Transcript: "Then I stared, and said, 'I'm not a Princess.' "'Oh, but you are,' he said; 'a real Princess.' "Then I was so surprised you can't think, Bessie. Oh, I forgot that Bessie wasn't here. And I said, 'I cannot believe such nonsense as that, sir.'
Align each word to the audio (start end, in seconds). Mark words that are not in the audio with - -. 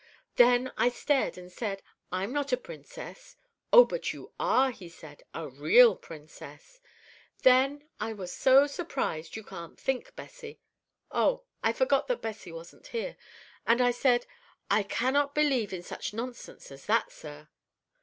"Then 0.35 0.71
I 0.77 0.89
stared, 0.89 1.37
and 1.37 1.51
said, 1.51 1.83
'I'm 2.11 2.33
not 2.33 2.51
a 2.51 2.57
Princess.' 2.57 3.35
"'Oh, 3.71 3.85
but 3.85 4.11
you 4.13 4.31
are,' 4.39 4.71
he 4.71 4.89
said; 4.89 5.21
'a 5.35 5.47
real 5.47 5.95
Princess.' 5.95 6.81
"Then 7.43 7.87
I 7.99 8.11
was 8.13 8.31
so 8.33 8.65
surprised 8.65 9.35
you 9.35 9.43
can't 9.43 9.79
think, 9.79 10.15
Bessie. 10.15 10.59
Oh, 11.11 11.43
I 11.61 11.71
forgot 11.71 12.07
that 12.07 12.19
Bessie 12.23 12.51
wasn't 12.51 12.87
here. 12.87 13.15
And 13.67 13.79
I 13.79 13.91
said, 13.91 14.25
'I 14.71 14.81
cannot 14.89 15.35
believe 15.35 15.71
such 15.85 16.15
nonsense 16.15 16.71
as 16.71 16.87
that, 16.87 17.11
sir.' 17.11 17.47